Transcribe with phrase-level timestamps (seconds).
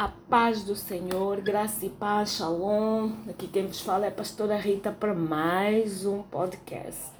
[0.00, 3.10] A paz do Senhor, graça e paz, shalom.
[3.28, 7.10] Aqui quem vos fala é a pastora Rita para mais um podcast.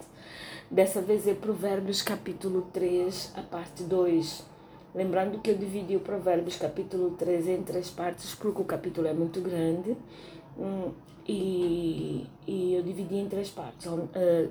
[0.70, 4.46] Dessa vez é Provérbios capítulo 3, a parte 2.
[4.94, 9.12] Lembrando que eu dividi o Provérbios capítulo 3 em três partes, porque o capítulo é
[9.12, 9.94] muito grande.
[11.26, 13.86] E, e eu dividi em três partes.
[13.86, 14.50] Uh, uh,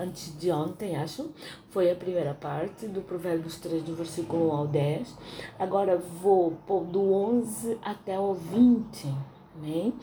[0.00, 1.30] antes de ontem, acho,
[1.70, 5.14] foi a primeira parte do Provérbios 3, do versículo 1 ao 10.
[5.58, 6.56] Agora vou
[6.90, 9.14] do 11 até o 20,
[9.56, 9.94] amém?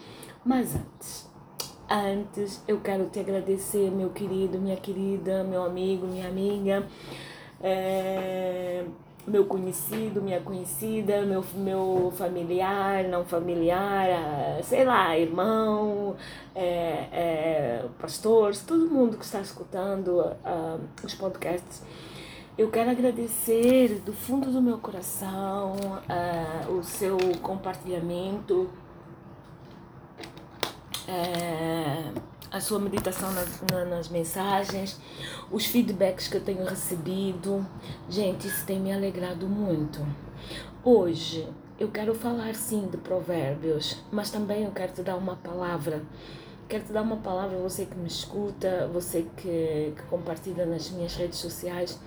[0.43, 1.29] Mas antes,
[1.89, 6.87] antes eu quero te agradecer, meu querido, minha querida, meu amigo, minha amiga.
[7.62, 8.84] É,
[9.26, 16.16] meu conhecido, minha conhecida, meu, meu familiar, não familiar, ah, sei lá, irmão,
[16.54, 21.82] é, é, pastores, todo mundo que está escutando uh, os podcasts.
[22.55, 28.70] Eu quero agradecer do fundo do meu coração uh, o seu compartilhamento.
[31.08, 32.21] Uh,
[32.54, 33.59] a sua meditação nas,
[33.90, 34.99] nas mensagens,
[35.51, 37.65] os feedbacks que eu tenho recebido.
[38.07, 39.99] Gente, isso tem me alegrado muito.
[40.84, 46.04] Hoje eu quero falar sim de provérbios, mas também eu quero te dar uma palavra.
[46.70, 51.15] Quero te dar uma palavra, você que me escuta, você que, que compartilha nas minhas
[51.15, 51.99] redes sociais.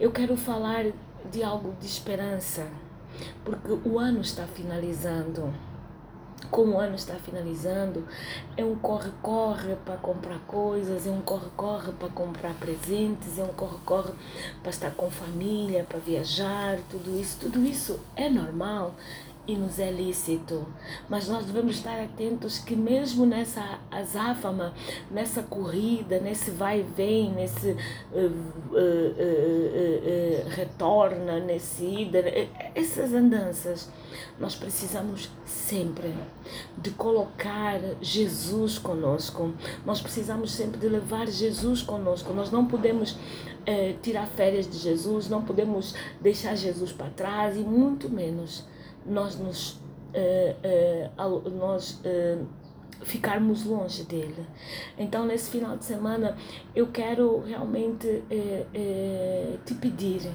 [0.00, 0.86] Eu quero falar
[1.30, 2.66] de algo de esperança,
[3.44, 5.54] porque o ano está finalizando
[6.50, 8.06] como o ano está finalizando,
[8.56, 14.12] é um corre-corre para comprar coisas, é um corre-corre para comprar presentes, é um corre-corre
[14.62, 18.94] para estar com família, para viajar, tudo isso, tudo isso é normal
[19.46, 20.66] e nos é lícito.
[21.08, 24.74] Mas nós devemos estar atentos que mesmo nessa azáfama,
[25.10, 27.76] nessa corrida, nesse vai e vem, nesse uh,
[28.16, 32.22] uh, uh, retorna, nesse ida,
[32.74, 33.90] essas andanças,
[34.38, 36.14] nós precisamos sempre
[36.78, 39.52] de colocar Jesus conosco.
[39.84, 42.32] Nós precisamos sempre de levar Jesus conosco.
[42.32, 43.16] Nós não podemos
[43.66, 48.64] eh, tirar férias de Jesus, não podemos deixar Jesus para trás e muito menos
[49.06, 49.78] nós nos uh,
[51.18, 52.46] uh, nós uh,
[53.02, 54.46] ficarmos longe dele.
[54.96, 56.36] Então nesse final de semana
[56.74, 58.22] eu quero realmente
[59.64, 60.30] te pedir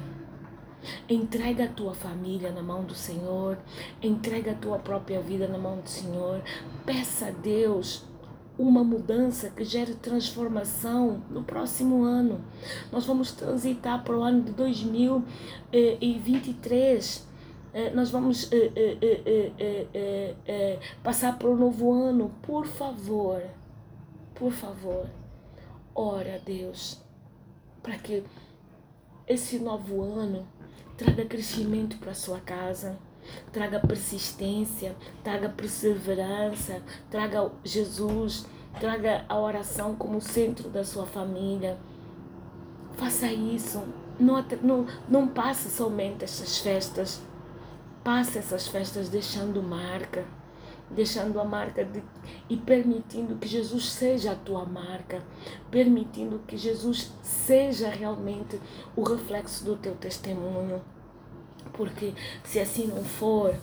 [1.09, 3.57] Entrega a tua família na mão do Senhor,
[4.01, 6.41] entrega a tua própria vida na mão do Senhor.
[6.85, 8.05] Peça a Deus
[8.57, 12.43] uma mudança que gere transformação no próximo ano.
[12.91, 17.21] Nós vamos transitar para o ano de 2023 é,
[17.93, 18.71] nós vamos é,
[20.45, 23.41] é, passar para o novo ano, por favor,
[24.35, 25.07] por favor,
[25.93, 27.01] ora a Deus,
[27.81, 28.23] para que
[29.27, 30.47] esse novo ano
[30.97, 32.97] traga crescimento para sua casa,
[33.51, 38.45] traga persistência, traga perseverança, traga Jesus,
[38.79, 41.77] traga a oração como centro da sua família.
[42.97, 43.83] Faça isso.
[44.19, 47.21] Não, não, não passe somente essas festas
[48.09, 50.25] Passe essas festas deixando marca,
[50.89, 52.01] deixando a marca de,
[52.49, 55.21] e permitindo que Jesus seja a tua marca,
[55.69, 58.59] permitindo que Jesus seja realmente
[58.95, 60.81] o reflexo do teu testemunho.
[61.71, 63.55] Porque se assim não for,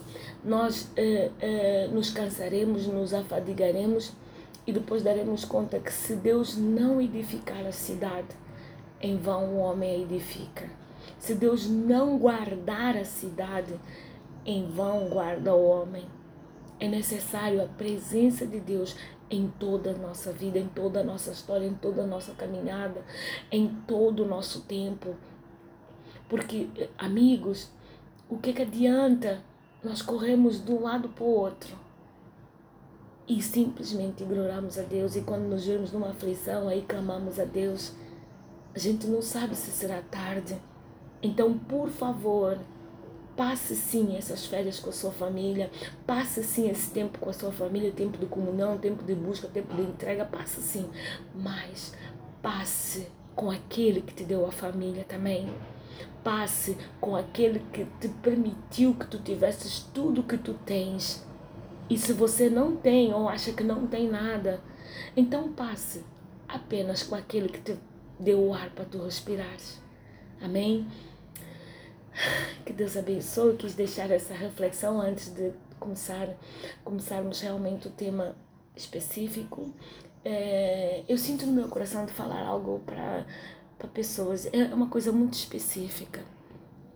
[0.45, 4.13] nós eh, eh, nos cansaremos, nos afadigaremos
[4.65, 8.29] e depois daremos conta que se Deus não edificar a cidade,
[9.01, 10.71] em vão o homem a edifica.
[11.19, 13.75] Se Deus não guardar a cidade,
[14.47, 16.07] em vão guarda o homem.
[16.79, 18.97] É necessário a presença de Deus
[19.29, 23.05] em toda a nossa vida, em toda a nossa história, em toda a nossa caminhada,
[23.51, 25.17] em todo o nosso tempo.
[26.29, 27.71] Porque, amigos,
[28.29, 29.43] o que, que adianta
[29.83, 31.77] nós corremos de um lado para o outro
[33.29, 37.93] e simplesmente ignoramos a Deus e quando nos vemos numa aflição, aí clamamos a Deus,
[38.75, 40.57] a gente não sabe se será tarde.
[41.23, 42.59] Então, por favor,
[43.37, 45.71] Passe sim essas férias com a sua família,
[46.07, 49.75] passe sim esse tempo com a sua família, tempo de comunhão, tempo de busca, tempo
[49.75, 50.89] de entrega, passe sim.
[51.35, 51.93] Mas
[52.41, 55.53] passe com aquele que te deu a família também.
[56.25, 61.25] Passe com aquele que te permitiu que tu tivesses tudo que tu tens.
[61.91, 64.61] E se você não tem ou acha que não tem nada,
[65.15, 66.05] então passe
[66.49, 67.79] apenas com aquele que te
[68.19, 69.81] deu o ar para tu respirares.
[70.41, 70.87] Amém?
[72.65, 73.51] Que Deus abençoe.
[73.51, 76.29] Eu quis deixar essa reflexão antes de começar,
[76.85, 78.35] começarmos realmente o tema
[78.75, 79.73] específico.
[80.25, 83.25] É, eu sinto no meu coração de falar algo para
[83.93, 84.47] pessoas.
[84.53, 86.25] É uma coisa muito específica.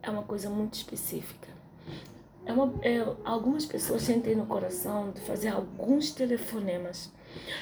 [0.02, 1.48] É uma coisa muito específica.
[2.46, 7.12] é uma, é, algumas pessoas sentem no coração de fazer alguns telefonemas.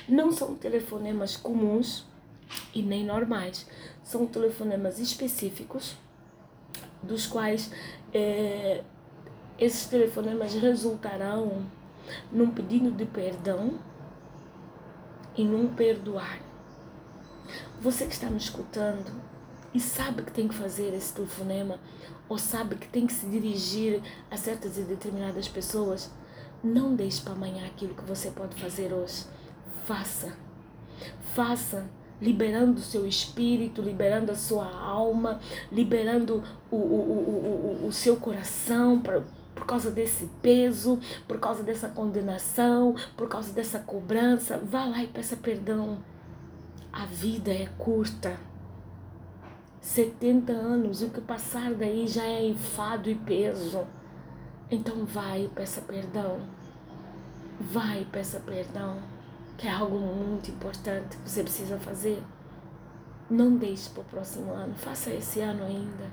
[0.09, 2.07] Não são telefonemas comuns
[2.75, 3.67] e nem normais,
[4.03, 5.97] são telefonemas específicos,
[7.03, 7.71] dos quais
[8.13, 8.83] é,
[9.59, 11.67] esses telefonemas resultarão
[12.31, 13.79] num pedido de perdão
[15.37, 16.41] e num perdoar.
[17.81, 19.11] Você que está me escutando
[19.73, 21.79] e sabe que tem que fazer esse telefonema,
[22.29, 26.11] ou sabe que tem que se dirigir a certas e determinadas pessoas,
[26.63, 29.25] não deixe para amanhã aquilo que você pode fazer hoje.
[29.85, 30.37] Faça.
[31.35, 31.89] Faça
[32.21, 39.01] liberando o seu espírito, liberando a sua alma, liberando o, o, o, o, seu coração
[39.01, 39.23] para
[39.55, 44.57] por causa desse peso, por causa dessa condenação, por causa dessa cobrança.
[44.57, 45.99] Vá lá e peça perdão.
[46.93, 48.39] A vida é curta.
[49.81, 53.85] 70 anos, o que passar daí já é enfado e peso.
[54.71, 56.41] Então vai e peça perdão.
[57.61, 58.99] Vai e peça perdão,
[59.59, 62.23] que é algo muito importante que você precisa fazer.
[63.29, 66.11] Não deixe para o próximo ano, faça esse ano ainda.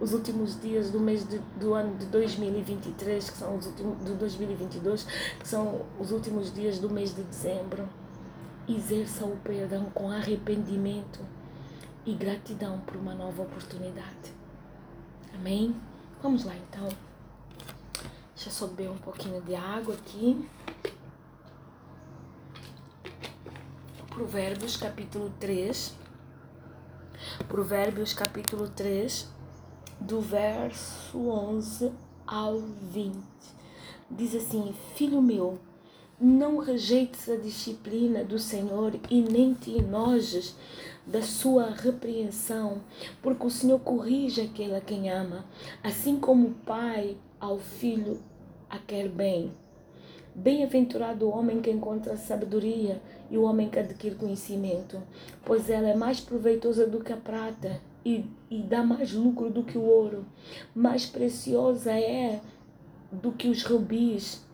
[0.00, 4.14] Os últimos dias do mês de, do ano de 2023, que são os últimos de
[4.14, 5.06] 2022,
[5.40, 7.86] que são os últimos dias do mês de dezembro.
[8.66, 11.20] Exerça o perdão com arrependimento
[12.06, 14.32] e gratidão por uma nova oportunidade.
[15.34, 15.74] Amém?
[16.22, 16.88] Vamos lá então.
[18.34, 20.48] Deixa eu beber um pouquinho de água aqui.
[24.20, 25.94] Provérbios capítulo 3.
[27.48, 29.26] Provérbios capítulo 3,
[29.98, 31.90] do verso 11
[32.26, 33.16] ao 20.
[34.10, 35.58] Diz assim: Filho meu,
[36.20, 40.54] não rejeites a disciplina do Senhor e nem te enojes
[41.06, 42.82] da sua repreensão,
[43.22, 45.46] porque o Senhor corrige aquele a quem ama,
[45.82, 48.20] assim como o pai ao filho
[48.68, 49.50] a quer bem.
[50.34, 53.00] Bem-aventurado o homem que encontra sabedoria
[53.30, 55.00] e o homem que adquire conhecimento,
[55.44, 59.62] pois ela é mais proveitosa do que a prata e, e dá mais lucro do
[59.62, 60.26] que o ouro.
[60.74, 62.40] Mais preciosa é
[63.12, 64.44] do que os rubis.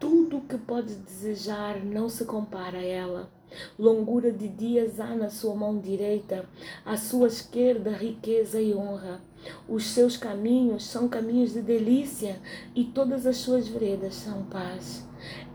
[0.00, 3.30] Tudo o que pode desejar não se compara a ela.
[3.78, 6.44] Longura de dias há na sua mão direita,
[6.84, 9.20] à sua esquerda riqueza e honra.
[9.68, 12.40] Os seus caminhos são caminhos de delícia
[12.74, 15.04] e todas as suas veredas são paz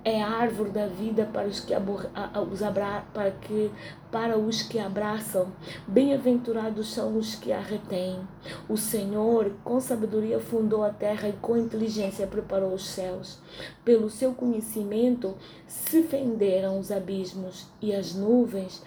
[0.03, 3.71] é a árvore da vida para os que, os abra, para que
[4.11, 5.51] para os que abraçam.
[5.87, 8.19] Bem-aventurados são os que a retêm.
[8.67, 13.39] O Senhor, com sabedoria, fundou a terra e com inteligência preparou os céus.
[13.85, 15.35] Pelo seu conhecimento
[15.67, 18.83] se fenderam os abismos e as nuvens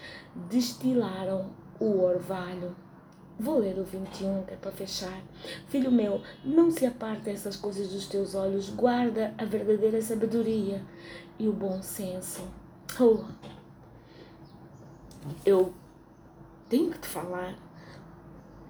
[0.49, 1.45] destilaram
[1.79, 2.75] o orvalho.
[3.43, 5.21] Vou ler o 21, que é para fechar.
[5.67, 10.81] Filho meu, não se aparte essas coisas dos teus olhos, guarda a verdadeira sabedoria
[11.37, 12.41] e o bom senso.
[12.97, 13.25] Oh,
[15.45, 15.73] eu
[16.69, 17.53] tenho que te falar.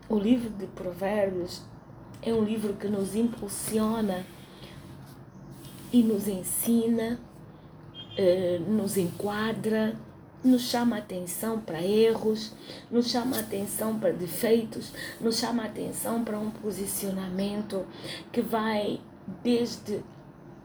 [0.09, 1.61] O livro de Provérbios
[2.19, 4.25] é um livro que nos impulsiona
[5.91, 7.19] e nos ensina,
[8.17, 9.95] eh, nos enquadra
[10.43, 12.51] nos chama atenção para erros,
[12.91, 14.91] nos chama atenção para defeitos,
[15.21, 17.85] nos chama atenção para um posicionamento
[18.31, 18.99] que vai
[19.41, 20.01] desde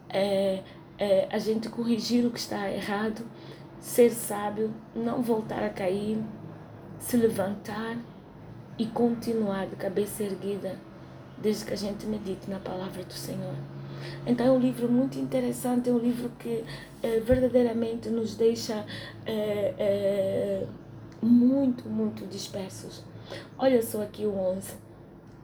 [0.08, 0.62] é,
[0.98, 3.24] é, a gente corrigir o que está errado,
[3.80, 6.18] ser sábio, não voltar a cair,
[6.98, 7.96] se levantar
[8.76, 10.78] e continuar de cabeça erguida
[11.40, 13.54] desde que a gente medite na palavra do Senhor.
[14.26, 16.64] Então é um livro muito interessante, é um livro que
[17.02, 18.84] é, verdadeiramente nos deixa
[19.26, 20.66] é, é,
[21.22, 23.04] muito, muito dispersos.
[23.58, 24.72] Olha só aqui o 11.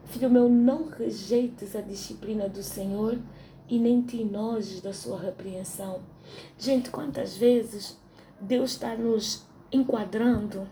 [0.06, 3.18] Filho meu, não rejeites a disciplina do Senhor
[3.68, 6.00] e nem te enojes da sua repreensão.
[6.58, 7.98] Gente, quantas vezes
[8.40, 10.66] Deus está nos enquadrando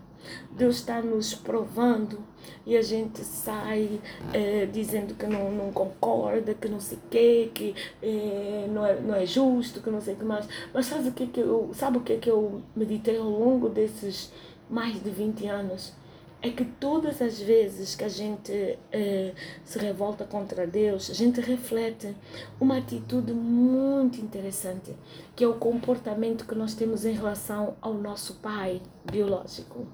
[0.51, 2.19] Deus está nos provando
[2.65, 3.99] e a gente sai
[4.33, 8.99] é, dizendo que não, não concorda, que não sei o quê, que é, não, é,
[8.99, 10.47] não é justo, que não sei o que mais.
[10.73, 14.31] Mas sabe o que, que eu, sabe o que, que eu meditei ao longo desses
[14.69, 15.93] mais de 20 anos?
[16.43, 19.31] É que todas as vezes que a gente eh,
[19.63, 22.13] se revolta contra Deus, a gente reflete
[22.59, 24.93] uma atitude muito interessante,
[25.37, 29.87] que é o comportamento que nós temos em relação ao nosso pai biológico.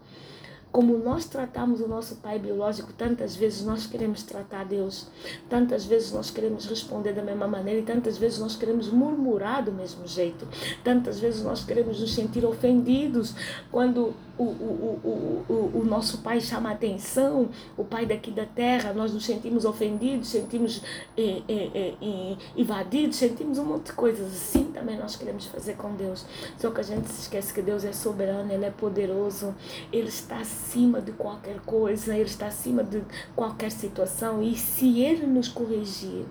[0.72, 5.08] como nós tratamos o nosso pai biológico, tantas vezes nós queremos tratar Deus,
[5.50, 9.72] tantas vezes nós queremos responder da mesma maneira e tantas vezes nós queremos murmurar do
[9.72, 10.48] mesmo jeito,
[10.84, 13.34] tantas vezes nós queremos nos sentir ofendidos
[13.72, 18.46] quando o, o, o, o, o nosso pai chama a atenção, o pai daqui da
[18.46, 20.82] terra, nós nos sentimos ofendidos, sentimos
[21.18, 25.94] eh, eh, eh, invadidos, sentimos um monte de coisas assim também nós queremos fazer com
[25.96, 26.26] Deus.
[26.58, 29.54] Só que a gente se esquece que Deus é soberano, Ele é poderoso,
[29.92, 33.04] Ele está acima de qualquer coisa, Ele está acima de
[33.36, 36.26] qualquer situação e se Ele nos corrigir,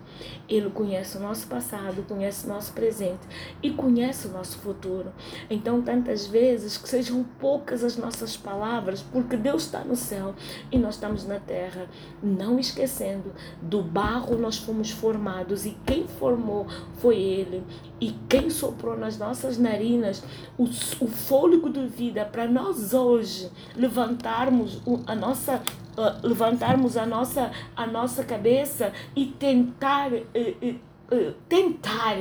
[0.49, 3.21] Ele conhece o nosso passado, conhece o nosso presente
[3.63, 5.13] e conhece o nosso futuro.
[5.51, 10.35] Então, tantas vezes que sejam poucas as nossas palavras, porque Deus está no céu
[10.73, 11.87] e nós estamos na terra,
[12.23, 16.67] não esquecendo do barro nós fomos formados e quem formou
[16.99, 17.63] foi Ele
[18.01, 20.23] e quem soprou nas nossas narinas
[20.57, 25.63] o, o fôlego de vida para nós hoje levantarmos a nossa
[25.99, 32.17] uh, levantarmos a nossa a nossa cabeça e tentar uh, uh, tentar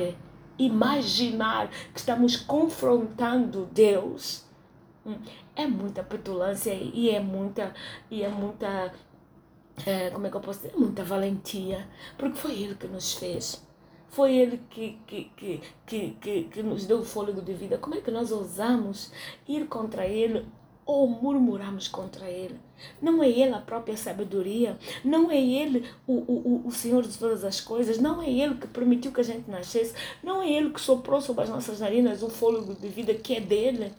[0.58, 4.44] imaginar que estamos confrontando Deus
[5.06, 5.16] hum,
[5.54, 7.72] é muita petulância e é muita
[8.10, 8.92] e é muita
[9.86, 10.76] é, como é que eu posso dizer?
[10.76, 13.64] Muita valentia, porque foi Ele que nos fez.
[14.08, 17.78] Foi Ele que, que, que, que, que, que nos deu o fôlego de vida.
[17.78, 19.12] Como é que nós ousamos
[19.46, 20.46] ir contra Ele
[20.88, 22.58] ou murmuramos contra Ele?
[23.00, 24.78] Não é Ele a própria sabedoria?
[25.04, 27.98] Não é Ele o, o, o Senhor de todas as coisas?
[27.98, 29.92] Não é Ele que permitiu que a gente nascesse?
[30.22, 33.40] Não é Ele que soprou sobre as nossas narinas o fôlego de vida que é
[33.40, 33.92] dele?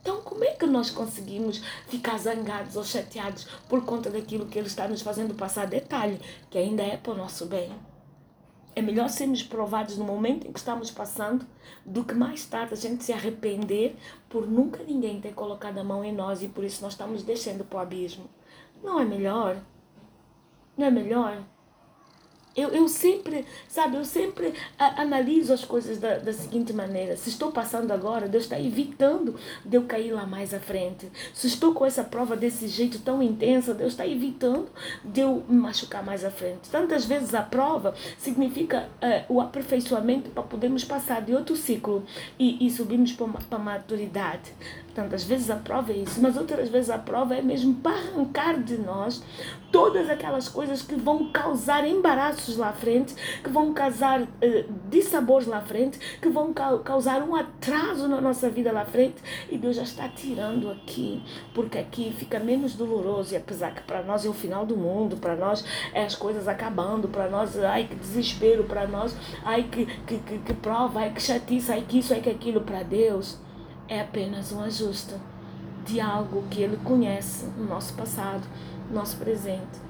[0.00, 4.68] Então, como é que nós conseguimos ficar zangados ou chateados por conta daquilo que Ele
[4.68, 5.66] está nos fazendo passar?
[5.66, 7.72] Detalhe, que ainda é para o nosso bem.
[8.76, 11.46] É melhor sermos provados no momento em que estamos passando
[11.84, 13.96] do que mais tarde a gente se arrepender
[14.28, 17.64] por nunca ninguém ter colocado a mão em nós e por isso nós estamos descendo
[17.64, 18.28] para o abismo.
[18.84, 19.56] Não é melhor?
[20.76, 21.42] Não é melhor?
[22.56, 27.16] Eu, eu sempre, sabe, eu sempre analiso as coisas da, da seguinte maneira.
[27.16, 29.34] Se estou passando agora, Deus está evitando
[29.64, 31.10] de eu cair lá mais à frente.
[31.34, 34.68] Se estou com essa prova desse jeito tão intensa, Deus está evitando
[35.04, 36.70] de eu me machucar mais à frente.
[36.70, 42.04] Tantas vezes a prova significa uh, o aperfeiçoamento para podermos passar de outro ciclo
[42.38, 44.52] e, e subirmos para a maturidade.
[44.96, 48.58] Tantas vezes a prova é isso, mas outras vezes a prova é mesmo para arrancar
[48.58, 49.22] de nós
[49.70, 54.26] todas aquelas coisas que vão causar embaraços lá à frente, que vão causar uh,
[54.88, 58.86] dissabores lá à frente, que vão ca causar um atraso na nossa vida lá à
[58.86, 59.16] frente.
[59.50, 61.22] E Deus já está tirando aqui,
[61.52, 63.34] porque aqui fica menos doloroso.
[63.34, 65.62] E apesar que para nós é o final do mundo, para nós
[65.92, 70.38] é as coisas acabando, para nós, ai que desespero, para nós, ai que, que, que,
[70.38, 73.44] que prova, ai que chatice, ai que isso, ai que aquilo, para Deus
[73.88, 75.14] é apenas um ajuste
[75.84, 78.46] de algo que Ele conhece no nosso passado,
[78.88, 79.80] no nosso presente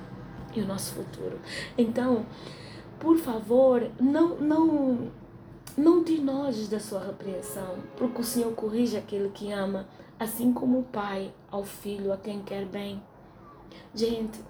[0.55, 1.39] e o nosso futuro.
[1.77, 2.27] Então,
[2.99, 5.11] por favor, não, não,
[5.77, 9.87] não te nojes da sua repreensão, porque o Senhor corrige aquele que ama,
[10.19, 13.03] assim como o Pai ao Filho, a quem quer bem.
[13.95, 14.41] Gente,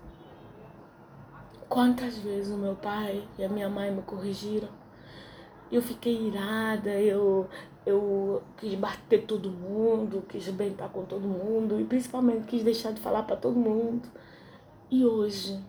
[1.69, 4.69] quantas vezes o meu pai e a minha mãe me corrigiram?
[5.71, 7.49] Eu fiquei irada, eu,
[7.87, 13.01] eu quis bater todo mundo, quis bentar com todo mundo e principalmente quis deixar de
[13.01, 14.09] falar para todo mundo.
[14.91, 15.63] E hoje,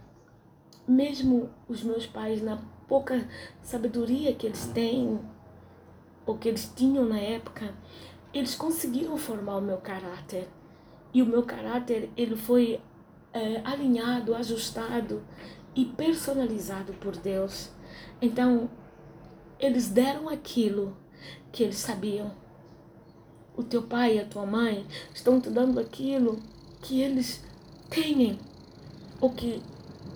[0.88, 3.28] mesmo os meus pais, na pouca
[3.62, 5.20] sabedoria que eles têm,
[6.26, 7.74] ou que eles tinham na época,
[8.34, 10.48] eles conseguiram formar o meu caráter.
[11.14, 12.82] E o meu caráter, ele foi
[13.32, 15.22] é, alinhado, ajustado
[15.76, 17.72] e personalizado por Deus.
[18.20, 18.70] Então,
[19.60, 20.98] eles deram aquilo
[21.52, 22.32] que eles sabiam.
[23.56, 26.40] O teu pai e a tua mãe estão te dando aquilo
[26.82, 27.44] que eles
[27.90, 28.38] têm
[29.20, 29.62] ou que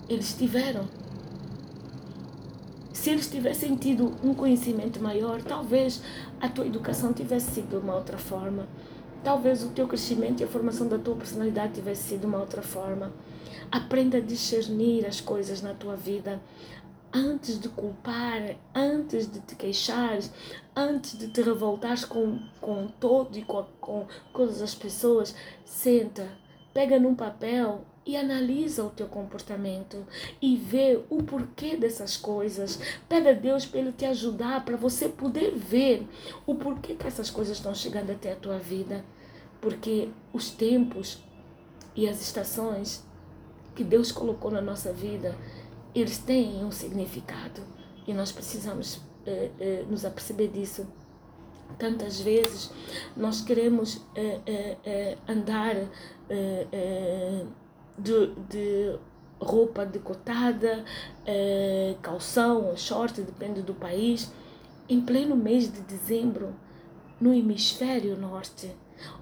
[0.08, 0.86] eles tiveram.
[2.92, 6.00] Se eles tivessem tido um conhecimento maior, talvez
[6.40, 8.68] a tua educação tivesse sido de uma outra forma.
[9.24, 12.62] Talvez o teu crescimento e a formação da tua personalidade tivesse sido de uma outra
[12.62, 13.12] forma.
[13.72, 16.40] Aprenda a discernir as coisas na tua vida
[17.12, 20.32] antes de culpar, antes de te queixares,
[20.74, 26.26] antes de te revoltares com, com todo e com, com todas as pessoas, senta,
[26.72, 30.04] pega num papel e analisa o teu comportamento
[30.40, 32.80] e vê o porquê dessas coisas.
[33.08, 36.06] Pede a Deus para Ele te ajudar, para você poder ver
[36.46, 39.04] o porquê que essas coisas estão chegando até a tua vida.
[39.60, 41.22] Porque os tempos
[41.94, 43.04] e as estações
[43.76, 45.36] que Deus colocou na nossa vida
[45.94, 47.62] eles têm um significado
[48.06, 50.86] e nós precisamos eh, eh, nos aperceber disso.
[51.78, 52.70] Tantas vezes
[53.16, 55.74] nós queremos eh, eh, eh, andar
[57.98, 58.98] de, de
[59.38, 60.82] roupa decotada,
[62.00, 64.32] calção short, depende do país,
[64.88, 66.54] em pleno mês de dezembro,
[67.20, 68.74] no hemisfério norte.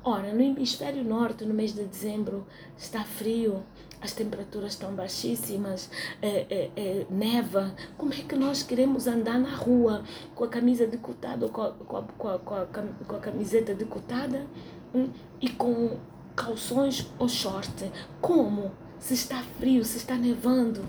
[0.03, 2.47] Ora, no hemisfério norte, no mês de dezembro,
[2.77, 3.63] está frio,
[4.01, 5.91] as temperaturas estão baixíssimas,
[6.23, 7.75] é, é, é, neva.
[7.99, 10.03] Como é que nós queremos andar na rua
[10.35, 12.67] com a camisa decotada, com a, com a, com a, com a,
[13.07, 14.47] com a camiseta decotada
[14.95, 15.09] hum,
[15.41, 15.99] e com
[16.35, 17.91] calções ou short?
[18.21, 18.73] Como?
[18.99, 20.89] Se está frio, se está nevando.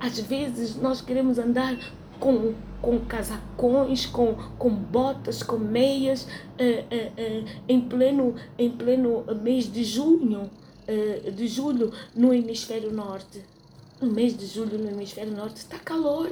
[0.00, 1.76] Às vezes nós queremos andar
[2.18, 6.26] com, com casacões, com, com botas, com meias,
[6.58, 10.50] é, é, é, em, pleno, em pleno mês de junho.
[10.88, 13.44] Eh, de julho no hemisfério norte.
[14.00, 16.30] No mês de julho no hemisfério norte está calor.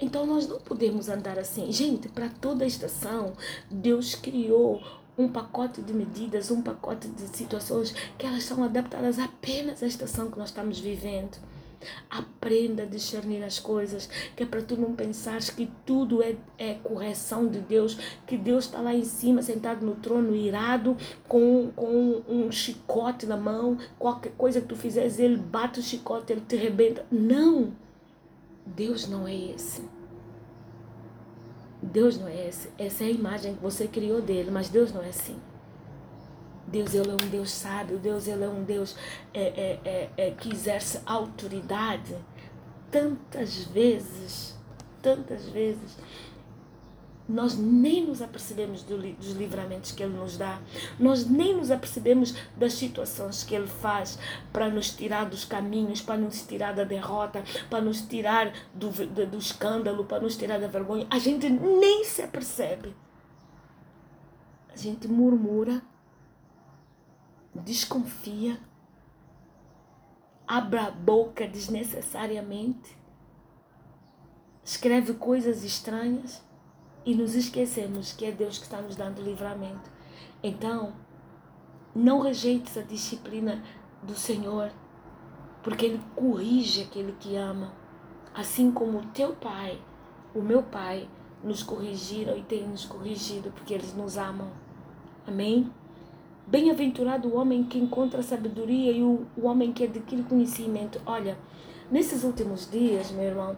[0.00, 1.72] Então nós não podemos andar assim.
[1.72, 3.32] Gente, para toda estação,
[3.68, 4.80] Deus criou
[5.18, 10.30] um pacote de medidas, um pacote de situações que elas são adaptadas apenas à estação
[10.30, 11.36] que nós estamos vivendo.
[12.08, 14.06] Aprenda a discernir as coisas,
[14.36, 17.96] que é para tu não pensares que tudo é, é correção de Deus,
[18.26, 20.96] que Deus está lá em cima, sentado no trono, irado,
[21.26, 26.32] com, com um chicote na mão, qualquer coisa que tu fizeres, ele bate o chicote,
[26.32, 27.04] ele te rebenta.
[27.10, 27.72] Não!
[28.66, 29.82] Deus não é esse.
[31.82, 32.68] Deus não é esse.
[32.78, 35.36] Essa é a imagem que você criou dele, mas Deus não é assim.
[36.70, 38.96] Deus ele é um Deus sábio, Deus ele é um Deus
[39.34, 42.16] é, é, é, é, que exerce autoridade.
[42.90, 44.56] Tantas vezes,
[45.00, 45.96] tantas vezes,
[47.28, 50.60] nós nem nos apercebemos dos livramentos que Ele nos dá,
[50.98, 54.18] nós nem nos apercebemos das situações que Ele faz
[54.52, 59.26] para nos tirar dos caminhos, para nos tirar da derrota, para nos tirar do, do,
[59.26, 61.06] do escândalo, para nos tirar da vergonha.
[61.08, 62.94] A gente nem se apercebe.
[64.72, 65.82] A gente murmura
[67.60, 68.58] desconfia,
[70.46, 72.96] abra a boca desnecessariamente,
[74.64, 76.42] escreve coisas estranhas
[77.04, 79.90] e nos esquecemos que é Deus que está nos dando livramento.
[80.42, 80.92] Então,
[81.94, 83.62] não rejeites a disciplina
[84.02, 84.72] do Senhor,
[85.62, 87.72] porque Ele corrige aquele que ama,
[88.34, 89.80] assim como o teu Pai,
[90.34, 91.08] o meu Pai,
[91.42, 94.50] nos corrigiram e tem nos corrigido, porque eles nos amam.
[95.26, 95.72] Amém?
[96.50, 101.00] Bem-aventurado o homem que encontra sabedoria e o, o homem que adquire conhecimento.
[101.06, 101.38] Olha,
[101.88, 103.56] nesses últimos dias, meu irmão,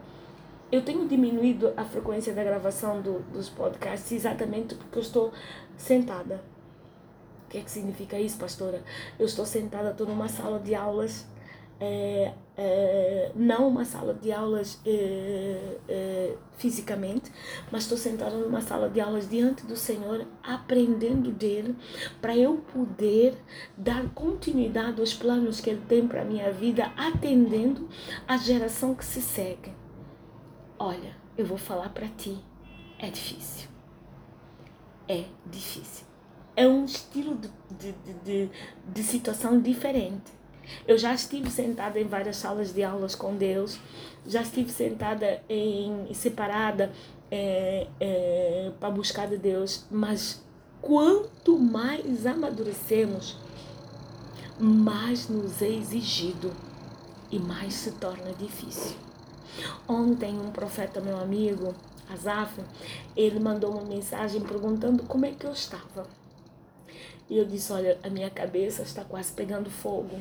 [0.70, 5.32] eu tenho diminuído a frequência da gravação do, dos podcasts exatamente porque eu estou
[5.74, 6.44] sentada.
[7.46, 8.82] O que é que significa isso, pastora?
[9.18, 11.26] Eu estou sentada, estou numa sala de aulas
[11.84, 17.32] é, é, não uma sala de aulas é, é, fisicamente,
[17.72, 21.74] mas estou sentada numa sala de aulas diante do Senhor, aprendendo dele,
[22.20, 23.34] para eu poder
[23.76, 27.88] dar continuidade aos planos que Ele tem para a minha vida, atendendo
[28.28, 29.74] a geração que se segue.
[30.78, 32.38] Olha, eu vou falar para ti,
[32.96, 33.68] é difícil.
[35.08, 36.06] É difícil.
[36.54, 38.50] É um estilo de, de, de,
[38.86, 40.41] de situação diferente
[40.86, 43.78] eu já estive sentada em várias salas de aulas com Deus,
[44.26, 46.92] já estive sentada em separada
[47.30, 50.44] é, é, para buscar de Deus, mas
[50.80, 53.38] quanto mais amadurecemos,
[54.58, 56.52] mais nos é exigido
[57.30, 58.96] e mais se torna difícil.
[59.88, 61.74] Ontem um profeta meu amigo,
[62.10, 62.60] Azaf,
[63.16, 66.06] ele mandou uma mensagem perguntando como é que eu estava.
[67.28, 70.20] E eu disse, olha, a minha cabeça está quase pegando fogo.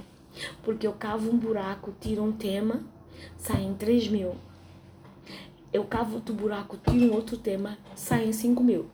[0.63, 2.81] Porque eu cavo um buraco, tiro um tema,
[3.37, 4.35] saem 3 mil.
[5.73, 8.87] Eu cavo outro buraco, tiro um outro tema, saem 5 mil.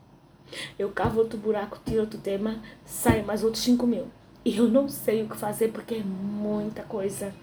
[0.78, 4.08] Eu cavo outro buraco, tiro outro tema, saem mais outros 5 mil.
[4.45, 7.34] E eu não sei o que fazer porque é muita coisa.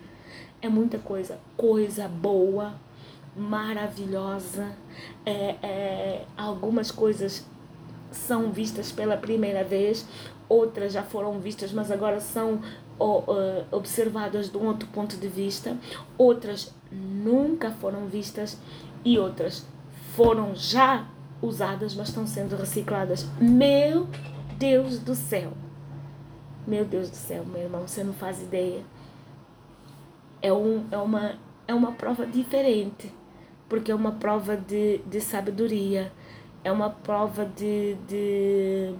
[0.62, 1.38] É muita coisa.
[1.56, 2.74] Coisa boa,
[3.36, 4.74] maravilhosa.
[5.26, 7.44] É, é, algumas coisas
[8.10, 10.06] são vistas pela primeira vez,
[10.48, 12.60] outras já foram vistas, mas agora são
[12.98, 15.76] uh, observadas de um outro ponto de vista,
[16.16, 18.58] outras nunca foram vistas
[19.04, 19.66] e outras
[20.14, 21.06] foram já
[21.42, 23.26] usadas, mas estão sendo recicladas.
[23.40, 24.06] Meu
[24.58, 25.52] Deus do céu!
[26.66, 28.82] Meu Deus do céu, meu irmão, você não faz ideia.
[30.40, 31.34] É, um, é, uma,
[31.68, 33.12] é uma prova diferente,
[33.68, 36.10] porque é uma prova de, de sabedoria,
[36.62, 38.94] é uma prova de, de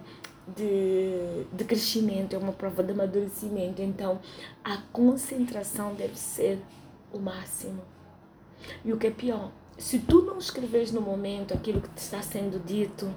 [0.48, 3.80] de, de crescimento, é uma prova de amadurecimento.
[3.80, 4.20] Então,
[4.62, 6.58] a concentração deve ser
[7.12, 7.82] o máximo.
[8.84, 12.22] E o que é pior, se tu não escreves no momento aquilo que te está
[12.22, 13.12] sendo dito,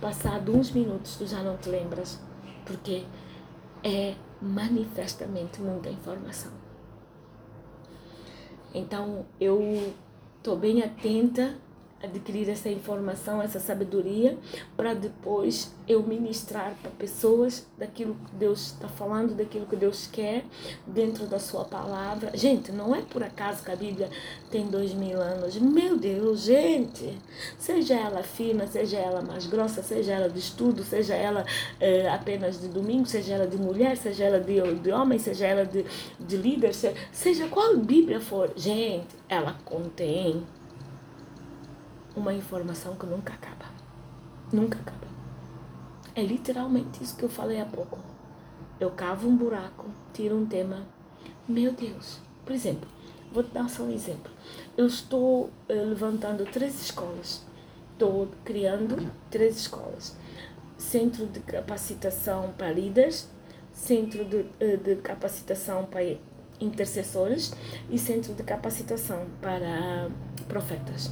[0.00, 2.18] passado uns minutos tu já não te lembras,
[2.64, 3.04] porque
[3.82, 6.52] é manifestamente muita informação.
[8.74, 9.92] Então eu
[10.38, 11.56] estou bem atenta
[12.02, 14.36] adquirir essa informação, essa sabedoria,
[14.76, 20.44] para depois eu ministrar para pessoas daquilo que Deus está falando, daquilo que Deus quer
[20.86, 22.30] dentro da Sua palavra.
[22.34, 24.08] Gente, não é por acaso que a Bíblia
[24.50, 25.56] tem dois mil anos.
[25.56, 27.18] Meu Deus, gente!
[27.58, 31.44] Seja ela fina, seja ela mais grossa, seja ela de estudo, seja ela
[31.78, 35.66] eh, apenas de domingo, seja ela de mulher, seja ela de, de homem, seja ela
[35.66, 35.84] de,
[36.18, 40.42] de líder, seja, seja qual Bíblia for, gente, ela contém
[42.20, 43.64] uma informação que nunca acaba.
[44.52, 45.08] Nunca acaba.
[46.14, 47.98] É literalmente isso que eu falei há pouco.
[48.78, 50.86] Eu cavo um buraco, tiro um tema.
[51.48, 52.20] Meu Deus.
[52.44, 52.88] Por exemplo,
[53.32, 54.30] vou te dar só um exemplo.
[54.76, 57.42] Eu estou uh, levantando três escolas.
[57.92, 60.16] Estou criando três escolas.
[60.76, 63.28] Centro de capacitação para líderes,
[63.72, 66.02] centro de, uh, de capacitação para
[66.60, 67.52] intercessores
[67.90, 70.08] e centro de capacitação para
[70.48, 71.10] profetas.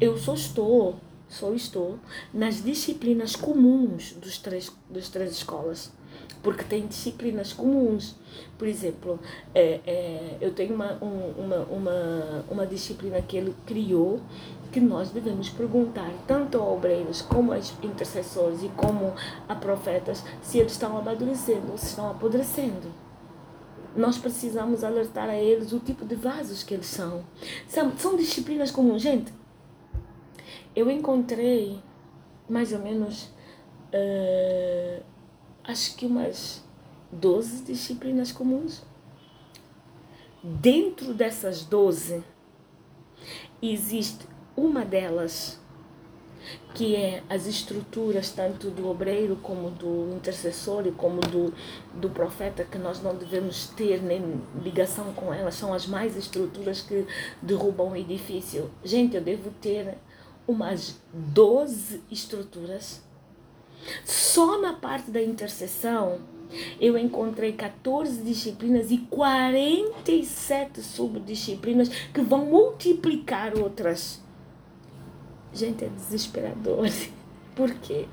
[0.00, 0.96] Eu só estou,
[1.28, 1.98] só estou
[2.32, 5.92] nas disciplinas comuns dos três, das três escolas.
[6.42, 8.16] Porque tem disciplinas comuns.
[8.58, 9.18] Por exemplo,
[9.54, 14.20] é, é, eu tenho uma, um, uma, uma, uma disciplina que ele criou
[14.70, 19.14] que nós devemos perguntar tanto a obreiros como a intercessores e como
[19.48, 23.03] a profetas se eles estão amadurecendo ou se estão apodrecendo
[23.96, 27.24] nós precisamos alertar a eles o tipo de vasos que eles são.
[27.68, 29.02] São, são disciplinas comuns.
[29.02, 29.32] Gente,
[30.74, 31.80] eu encontrei
[32.48, 33.24] mais ou menos,
[33.92, 35.02] uh,
[35.62, 36.62] acho que umas
[37.10, 38.82] 12 disciplinas comuns.
[40.42, 42.22] Dentro dessas 12,
[43.62, 44.26] existe
[44.56, 45.58] uma delas
[46.74, 51.52] que é as estruturas tanto do obreiro como do intercessor e como do,
[51.94, 56.80] do profeta que nós não devemos ter nem ligação com elas são as mais estruturas
[56.80, 57.06] que
[57.40, 59.96] derrubam o edifício gente eu devo ter
[60.46, 63.02] umas 12 estruturas.
[64.04, 66.20] Só na parte da intercessão
[66.80, 74.22] eu encontrei 14 disciplinas e 47 subdisciplinas que vão multiplicar outras.
[75.54, 76.88] Gente, é desesperador.
[77.54, 78.06] Por quê?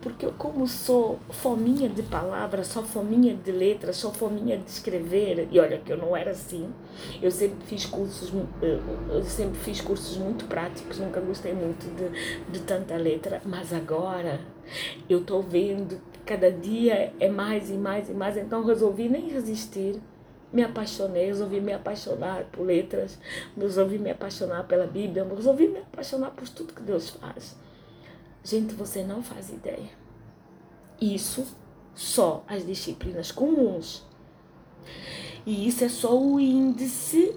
[0.00, 5.48] Porque eu, como sou fominha de palavras, sou fominha de letras, sou fominha de escrever,
[5.50, 6.72] e olha que eu não era assim.
[7.20, 12.64] Eu sempre fiz cursos, eu sempre fiz cursos muito práticos, nunca gostei muito de, de
[12.64, 14.40] tanta letra, mas agora
[15.10, 19.28] eu estou vendo que cada dia é mais e mais e mais, então resolvi nem
[19.28, 20.00] resistir
[20.54, 23.18] me apaixonei, resolvi me apaixonar por letras,
[23.58, 27.56] resolvi me apaixonar pela Bíblia, resolvi me apaixonar por tudo que Deus faz.
[28.44, 29.90] Gente, você não faz ideia.
[31.00, 31.44] Isso
[31.92, 34.04] só as disciplinas comuns.
[35.44, 37.34] E isso é só o índice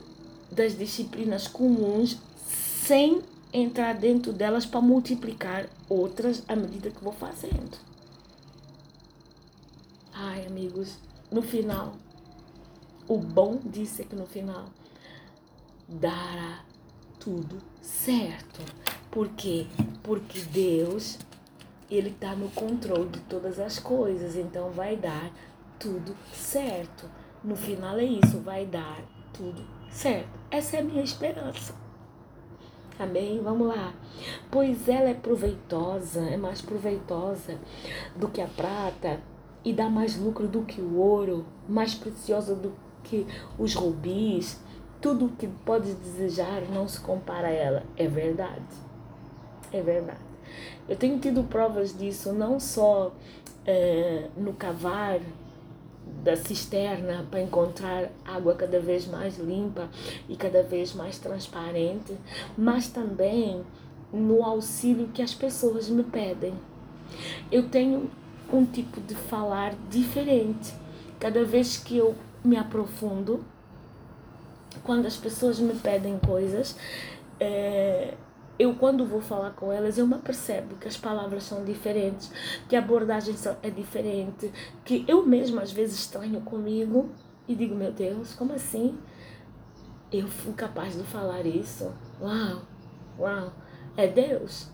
[0.52, 7.78] das disciplinas comuns sem entrar dentro delas para multiplicar outras à medida que vou fazendo.
[10.14, 10.98] Ai, amigos,
[11.32, 11.96] no final,
[13.08, 14.66] o bom disso é que no final
[15.88, 16.64] dará
[17.20, 18.62] tudo certo.
[19.10, 19.66] Por quê?
[20.04, 21.18] Porque Deus,
[21.90, 25.32] Ele está no controle de todas as coisas, então vai dar
[25.80, 27.10] tudo certo.
[27.44, 29.02] No final é isso, vai dar
[29.34, 30.30] tudo certo.
[30.52, 31.74] Essa é a minha esperança.
[33.00, 33.40] Amém?
[33.42, 33.94] Vamos lá.
[34.52, 37.60] Pois ela é proveitosa, é mais proveitosa
[38.16, 39.22] do que a prata
[39.64, 42.74] e dá mais lucro do que o ouro, mais preciosa do
[43.10, 43.26] que
[43.58, 44.60] os rubis.
[45.00, 47.84] Tudo que pode desejar não se compara a ela.
[47.96, 48.66] É verdade.
[49.72, 50.20] É verdade.
[50.88, 53.12] Eu tenho tido provas disso não só
[53.66, 55.20] é, no cavar
[56.24, 59.90] da cisterna para encontrar água cada vez mais limpa
[60.28, 62.18] e cada vez mais transparente,
[62.58, 63.62] mas também
[64.12, 66.54] no auxílio que as pessoas me pedem.
[67.52, 68.10] Eu tenho
[68.52, 70.74] um tipo de falar diferente.
[71.20, 73.44] Cada vez que eu me aprofundo,
[74.84, 76.76] quando as pessoas me pedem coisas,
[77.40, 78.14] é,
[78.60, 82.32] eu quando vou falar com elas, eu me percebo que as palavras são diferentes,
[82.68, 84.52] que a abordagem é diferente,
[84.84, 87.10] que eu mesma às vezes estranho comigo
[87.48, 88.98] e digo, meu Deus, como assim?
[90.12, 91.94] Eu fui capaz de falar isso?
[92.20, 92.62] Uau,
[93.20, 93.54] uau,
[93.96, 94.70] é Deus.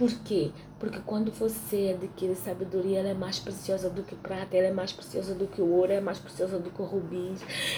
[0.00, 0.50] Por quê?
[0.78, 4.94] Porque quando você adquire sabedoria, ela é mais preciosa do que prata, ela é mais
[4.94, 7.34] preciosa do que ouro, é mais preciosa do que o rubi.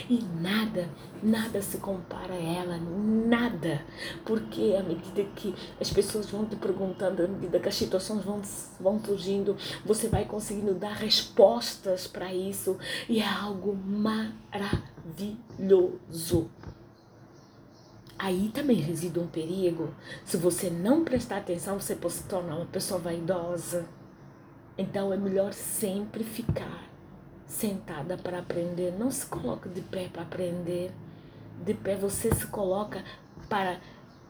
[0.09, 0.89] E nada,
[1.21, 3.85] nada se compara a ela, nada.
[4.25, 8.41] Porque à medida que as pessoas vão te perguntando, à medida que as situações vão,
[8.79, 12.79] vão fugindo, você vai conseguindo dar respostas para isso.
[13.09, 16.49] E é algo maravilhoso
[18.23, 19.93] aí também reside um perigo.
[20.25, 23.85] Se você não prestar atenção, você pode se tornar uma pessoa vaidosa.
[24.79, 26.89] Então é melhor sempre ficar
[27.49, 28.93] sentada para aprender.
[28.97, 30.93] Não se coloque de pé para aprender.
[31.65, 33.05] De pé você se coloca
[33.49, 33.81] para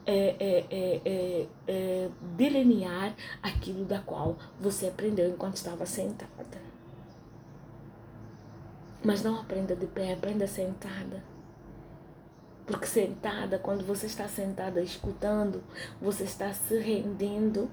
[0.07, 6.63] é, é, é, é, é delinear aquilo da qual você aprendeu enquanto estava sentada.
[9.05, 11.32] Mas não aprenda de pé, aprenda sentada.
[12.67, 15.63] Porque sentada, quando você está sentada escutando,
[16.01, 17.69] você está se rendendo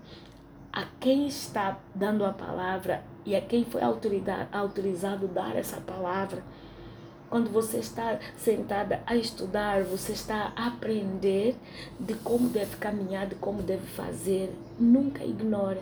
[0.71, 6.43] a quem está dando a palavra e a quem foi autorizado dar essa palavra.
[7.29, 11.55] Quando você está sentada a estudar, você está a aprender
[11.99, 14.51] de como deve caminhar, de como deve fazer.
[14.79, 15.79] Nunca ignore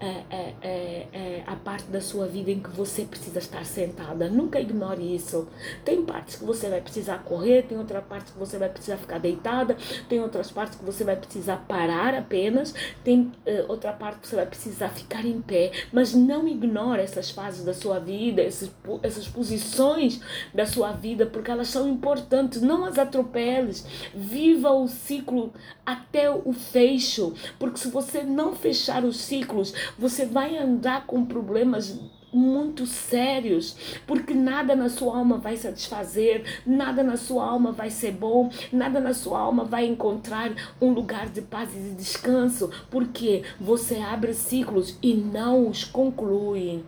[0.00, 4.28] é, é, é, a parte da sua vida em que você precisa estar sentada.
[4.28, 5.48] Nunca ignore isso.
[5.84, 9.18] Tem partes que você vai precisar correr, tem outra parte que você vai precisar ficar
[9.18, 9.76] deitada,
[10.08, 14.36] tem outras partes que você vai precisar parar apenas, tem uh, outra parte que você
[14.36, 15.72] vai precisar ficar em pé.
[15.92, 18.70] Mas não ignore essas fases da sua vida, esses,
[19.02, 20.20] essas posições
[20.52, 22.60] da sua vida, porque elas são importantes.
[22.60, 23.86] Não as atropeles.
[24.14, 25.52] Viva o ciclo
[25.86, 31.98] até o fecho, porque se você não fechar os ciclos, você vai andar com problemas
[32.34, 38.10] muito sérios, porque nada na sua alma vai satisfazer, nada na sua alma vai ser
[38.10, 43.44] bom, nada na sua alma vai encontrar um lugar de paz e de descanso, porque
[43.60, 46.84] você abre ciclos e não os conclui.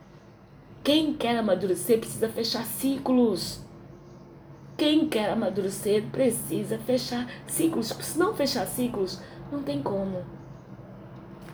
[0.83, 3.61] Quem quer amadurecer precisa fechar ciclos.
[4.77, 7.89] Quem quer amadurecer precisa fechar ciclos.
[7.89, 10.36] Se não fechar ciclos, não tem como.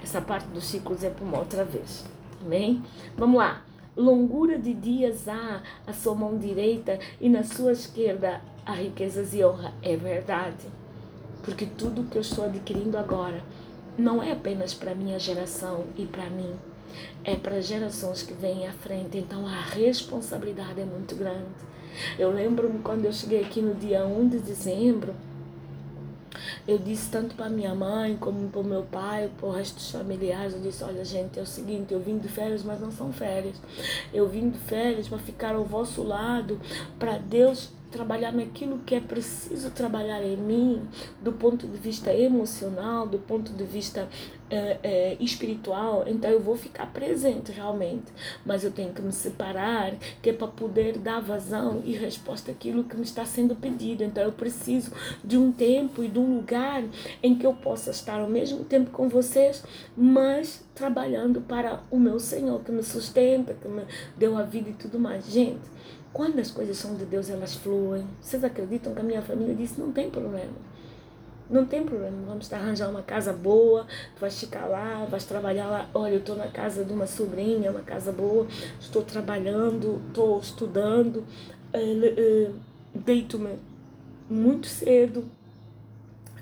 [0.03, 2.05] Essa parte dos ciclos é para uma outra vez.
[2.45, 2.83] Amém?
[3.17, 3.63] Vamos lá.
[3.97, 9.45] Longura de dias há a sua mão direita e na sua esquerda a riquezas e
[9.45, 9.73] honra.
[9.83, 10.67] É verdade.
[11.43, 13.43] Porque tudo que eu estou adquirindo agora
[13.97, 16.55] não é apenas para minha geração e para mim.
[17.25, 19.19] É para gerações que vêm à frente.
[19.19, 21.47] Então a responsabilidade é muito grande.
[22.19, 25.15] Eu lembro-me quando eu cheguei aqui no dia 1 de dezembro
[26.67, 29.91] eu disse tanto para minha mãe como para o meu pai, para o resto dos
[29.91, 33.13] familiares, eu disse, olha gente, é o seguinte, eu vim de férias, mas não são
[33.13, 33.57] férias.
[34.13, 36.61] Eu vim de férias para ficar ao vosso lado,
[36.99, 40.83] para Deus trabalhar naquilo que é preciso trabalhar em mim,
[41.21, 44.09] do ponto de vista emocional, do ponto de vista
[44.51, 48.13] é, é, espiritual, então eu vou ficar presente realmente,
[48.45, 52.85] mas eu tenho que me separar, que é para poder dar vazão e resposta àquilo
[52.85, 54.05] que me está sendo pedido.
[54.05, 54.93] Então eu preciso
[55.25, 56.85] de um tempo e de um lugar
[57.23, 59.65] em que eu possa estar ao mesmo tempo com vocês,
[59.97, 63.85] mas trabalhando para o meu Senhor que me sustenta, que me
[64.17, 65.31] deu a vida e tudo mais.
[65.31, 65.61] Gente,
[66.13, 68.07] quando as coisas são de Deus, elas fluem.
[68.21, 70.73] Vocês acreditam que a minha família disse: não tem problema.
[71.51, 75.91] Não tem problema, vamos arranjar uma casa boa, tu vais ficar lá, vais trabalhar lá.
[75.93, 78.47] Olha, eu estou na casa de uma sobrinha, uma casa boa,
[78.81, 81.19] estou trabalhando, estou estudando,
[81.75, 82.55] uh,
[82.95, 83.59] deito-me
[84.31, 85.27] muito cedo,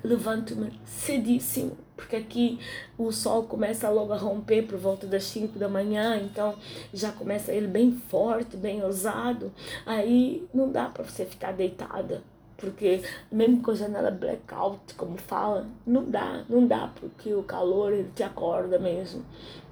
[0.01, 2.59] levanto-me cedíssimo, porque aqui
[2.97, 6.55] o sol começa logo a romper por volta das 5 da manhã, então
[6.91, 9.51] já começa ele bem forte, bem ousado.
[9.85, 12.23] Aí não dá para você ficar deitada,
[12.57, 17.93] porque mesmo com a janela blackout, como fala, não dá, não dá, porque o calor
[17.93, 19.23] ele te acorda mesmo.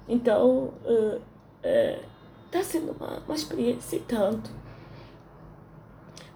[0.08, 2.02] Então, uh, uh,
[2.50, 4.50] tá sendo uma, uma experiência e tanto.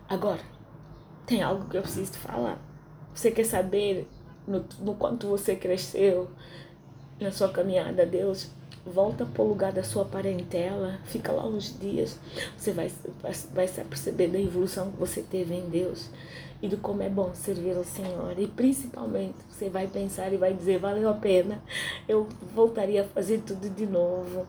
[0.08, 0.42] Agora,
[1.24, 2.58] tem algo que eu preciso falar.
[3.14, 4.08] Você quer saber
[4.46, 6.28] no, no quanto você cresceu
[7.20, 8.50] na sua caminhada a Deus,
[8.84, 12.18] volta para o lugar da sua parentela, fica lá uns dias,
[12.56, 12.90] você vai,
[13.52, 16.10] vai, se perceber da evolução que você teve em Deus
[16.60, 18.38] e do como é bom servir ao Senhor.
[18.38, 21.62] E principalmente, você vai pensar e vai dizer, valeu a pena,
[22.08, 24.46] eu voltaria a fazer tudo de novo.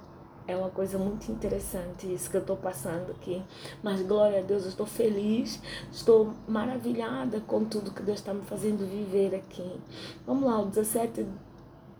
[0.48, 3.42] É uma coisa muito interessante isso que eu estou passando aqui.
[3.82, 5.60] Mas glória a Deus, eu estou feliz,
[5.92, 9.80] estou maravilhada com tudo que Deus está me fazendo viver aqui.
[10.26, 11.26] Vamos lá, o 17,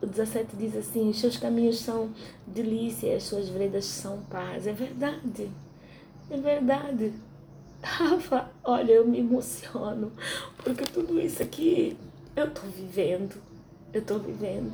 [0.02, 2.12] o 17 diz assim: seus caminhos são
[2.46, 4.68] delícia, as suas veredas são paz.
[4.68, 5.50] É verdade,
[6.30, 7.14] é verdade.
[7.82, 10.12] Rafa, olha, eu me emociono,
[10.58, 11.98] porque tudo isso aqui
[12.36, 13.36] eu estou vivendo,
[13.94, 14.74] eu estou vivendo.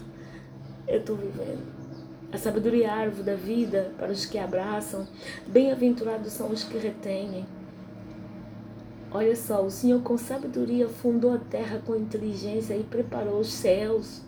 [0.88, 1.81] eu estou vivendo.
[2.34, 5.06] A sabedoria é árvore da vida para os que abraçam.
[5.46, 7.46] Bem-aventurados são os que retêm.
[9.12, 14.22] Olha só, o Senhor com sabedoria fundou a terra com inteligência e preparou os céus.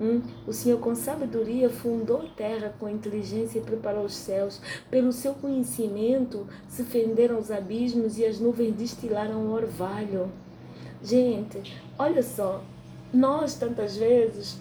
[0.00, 4.60] Hum, o Senhor com sabedoria fundou a terra com inteligência e preparou os céus.
[4.88, 10.30] Pelo seu conhecimento se fenderam os abismos e as nuvens destilaram o orvalho.
[11.02, 12.62] Gente, olha só,
[13.12, 14.58] nós tantas vezes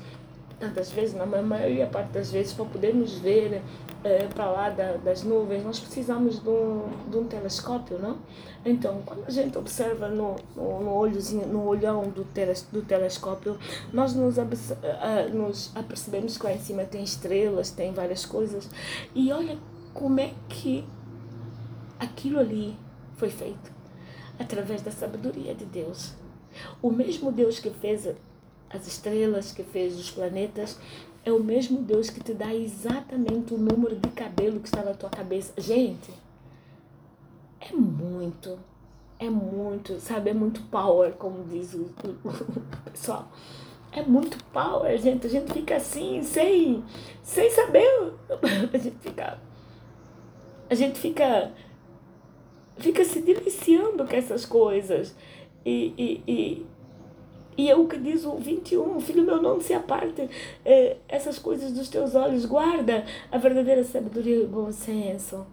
[0.63, 3.61] tantas vezes, na maioria parte das vezes, para podermos ver
[4.01, 8.17] é, para lá da, das nuvens, nós precisamos de um, de um telescópio, não?
[8.65, 13.57] Então, quando a gente observa no, no, no olhozinho, no olhão do, teles, do telescópio,
[13.91, 14.41] nós nos, uh,
[15.33, 18.69] nos apercebemos que lá em cima tem estrelas, tem várias coisas,
[19.13, 19.57] e olha
[19.93, 20.85] como é que
[21.99, 22.75] aquilo ali
[23.17, 23.71] foi feito
[24.39, 26.13] através da sabedoria de Deus.
[26.81, 28.07] O mesmo Deus que fez
[28.73, 30.79] as estrelas, que fez os planetas,
[31.25, 34.93] é o mesmo Deus que te dá exatamente o número de cabelo que está na
[34.93, 35.53] tua cabeça.
[35.57, 36.11] Gente,
[37.61, 38.59] é muito,
[39.19, 40.31] é muito, sabe?
[40.31, 41.89] É muito power, como diz o,
[42.23, 42.31] o
[42.91, 43.31] pessoal.
[43.91, 45.27] É muito power, gente.
[45.27, 46.83] A gente fica assim, sem,
[47.21, 48.13] sem saber.
[48.73, 49.39] A gente fica.
[50.69, 51.51] A gente fica.
[52.77, 55.15] Fica se deliciando com essas coisas.
[55.63, 56.65] E, e, e,
[57.57, 60.29] e é o que diz o 21, filho meu, não se aparte
[60.65, 65.45] é, essas coisas dos teus olhos, guarda a verdadeira sabedoria e o bom senso.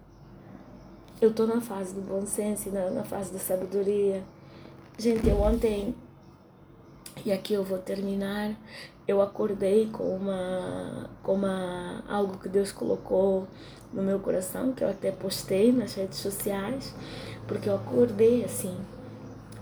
[1.21, 4.23] Eu estou na fase do bom senso, na, na fase da sabedoria.
[4.97, 5.93] Gente, eu ontem,
[7.23, 8.55] e aqui eu vou terminar,
[9.07, 13.47] eu acordei com uma, com uma algo que Deus colocou
[13.93, 16.95] no meu coração, que eu até postei nas redes sociais,
[17.47, 18.75] porque eu acordei assim,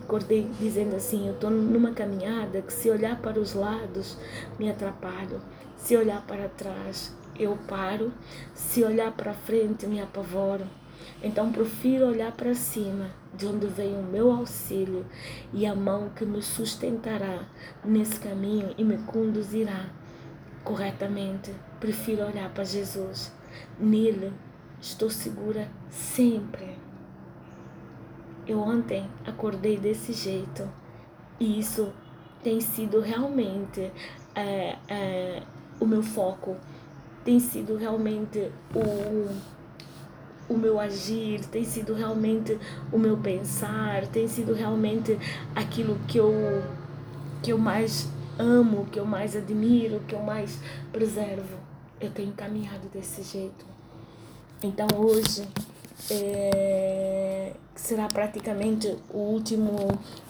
[0.10, 4.18] acordei dizendo assim: eu estou numa caminhada que, se olhar para os lados,
[4.58, 5.40] me atrapalho,
[5.78, 8.12] se olhar para trás, eu paro,
[8.56, 10.66] se olhar para frente, me apavoro.
[11.22, 15.06] Então, prefiro olhar para cima, de onde vem o meu auxílio
[15.54, 17.46] e a mão que me sustentará
[17.86, 19.90] nesse caminho e me conduzirá
[20.64, 21.54] corretamente.
[21.80, 23.32] Prefiro olhar para Jesus.
[23.80, 24.34] Nele
[24.82, 26.79] estou segura sempre.
[28.50, 30.68] Eu ontem acordei desse jeito
[31.40, 31.94] e isso
[32.42, 33.92] tem sido realmente
[34.34, 35.44] é, é,
[35.80, 36.58] o meu foco,
[37.24, 39.30] tem sido realmente o,
[40.52, 42.58] o meu agir, tem sido realmente
[42.92, 45.16] o meu pensar, tem sido realmente
[45.54, 46.34] aquilo que eu,
[47.44, 48.10] que eu mais
[48.40, 50.60] amo, que eu mais admiro, que eu mais
[50.92, 51.60] preservo.
[52.02, 53.64] Eu tenho caminhado desse jeito.
[54.64, 55.48] Então hoje
[56.10, 57.29] é,
[57.76, 59.72] será praticamente o último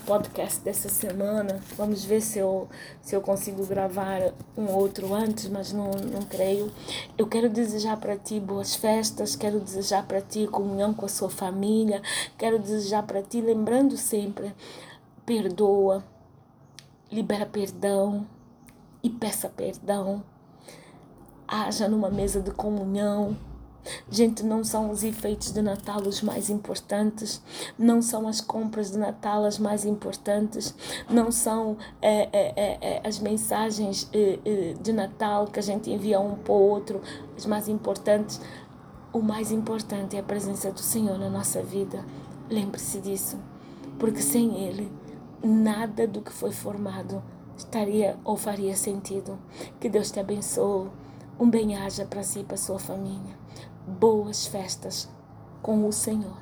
[0.05, 1.59] podcast dessa semana.
[1.75, 2.69] Vamos ver se eu,
[3.01, 6.71] se eu consigo gravar um outro antes, mas não, não creio.
[7.17, 11.29] Eu quero desejar para ti boas festas, quero desejar para ti comunhão com a sua
[11.29, 12.01] família,
[12.37, 14.53] quero desejar para ti, lembrando sempre,
[15.25, 16.03] perdoa,
[17.11, 18.27] libera perdão
[19.01, 20.23] e peça perdão.
[21.47, 23.35] Haja numa mesa de comunhão
[24.09, 27.41] Gente, não são os enfeites de Natal os mais importantes,
[27.77, 30.75] não são as compras de Natal as mais importantes,
[31.09, 34.09] não são é, é, é, as mensagens
[34.81, 37.01] de Natal que a gente envia um para o outro
[37.37, 38.39] as mais importantes.
[39.11, 42.05] O mais importante é a presença do Senhor na nossa vida.
[42.49, 43.37] Lembre-se disso,
[43.97, 44.91] porque sem Ele,
[45.43, 47.23] nada do que foi formado
[47.57, 49.37] estaria ou faria sentido.
[49.79, 50.89] Que Deus te abençoe.
[51.39, 53.38] Um bem-aja para si e para sua família
[53.89, 55.09] boas festas
[55.61, 56.37] com o Senhor.